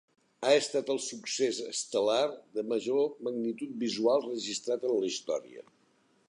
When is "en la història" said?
4.91-5.67